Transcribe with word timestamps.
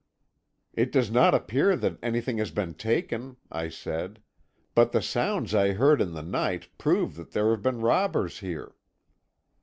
"'It 0.73 0.91
does 0.91 1.11
not 1.11 1.35
appear 1.35 1.75
that 1.75 1.99
anything 2.01 2.39
has 2.39 2.49
been 2.49 2.73
taken,' 2.73 3.37
I 3.51 3.69
said, 3.69 4.19
'but 4.73 4.93
the 4.93 5.01
sounds 5.03 5.53
I 5.53 5.73
heard 5.73 6.01
in 6.01 6.13
the 6.13 6.23
night 6.23 6.69
prove 6.79 7.13
that 7.17 7.33
there 7.33 7.51
have 7.51 7.61
been 7.61 7.81
robbers 7.81 8.39
here.' 8.39 8.73